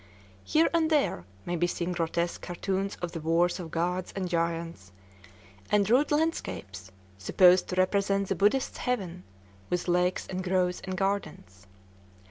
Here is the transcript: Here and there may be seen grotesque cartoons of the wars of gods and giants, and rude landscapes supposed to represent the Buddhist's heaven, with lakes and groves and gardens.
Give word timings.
Here 0.43 0.67
and 0.73 0.89
there 0.89 1.25
may 1.45 1.55
be 1.55 1.67
seen 1.67 1.91
grotesque 1.91 2.41
cartoons 2.41 2.95
of 3.03 3.11
the 3.11 3.19
wars 3.19 3.59
of 3.59 3.69
gods 3.69 4.11
and 4.15 4.27
giants, 4.27 4.91
and 5.69 5.87
rude 5.87 6.11
landscapes 6.11 6.89
supposed 7.19 7.67
to 7.67 7.75
represent 7.75 8.27
the 8.27 8.33
Buddhist's 8.33 8.77
heaven, 8.77 9.23
with 9.69 9.87
lakes 9.87 10.25
and 10.25 10.43
groves 10.43 10.81
and 10.85 10.97
gardens. 10.97 11.67